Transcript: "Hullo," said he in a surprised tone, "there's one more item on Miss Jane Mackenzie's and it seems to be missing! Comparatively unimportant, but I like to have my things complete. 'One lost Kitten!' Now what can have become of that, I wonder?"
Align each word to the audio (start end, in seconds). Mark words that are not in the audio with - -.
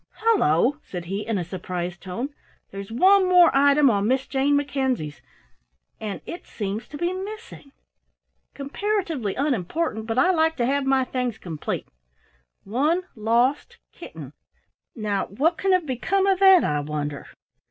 "Hullo," 0.19 0.79
said 0.81 1.05
he 1.05 1.19
in 1.27 1.37
a 1.37 1.43
surprised 1.43 2.01
tone, 2.01 2.29
"there's 2.71 2.91
one 2.91 3.29
more 3.29 3.55
item 3.55 3.87
on 3.91 4.07
Miss 4.07 4.25
Jane 4.25 4.55
Mackenzie's 4.55 5.21
and 5.99 6.21
it 6.25 6.47
seems 6.47 6.87
to 6.87 6.97
be 6.97 7.13
missing! 7.13 7.71
Comparatively 8.55 9.35
unimportant, 9.35 10.07
but 10.07 10.17
I 10.17 10.31
like 10.31 10.55
to 10.55 10.65
have 10.65 10.87
my 10.87 11.03
things 11.03 11.37
complete. 11.37 11.87
'One 12.63 13.03
lost 13.15 13.77
Kitten!' 13.91 14.33
Now 14.95 15.27
what 15.27 15.59
can 15.59 15.71
have 15.71 15.85
become 15.85 16.25
of 16.25 16.39
that, 16.39 16.63
I 16.63 16.79
wonder?" 16.79 17.27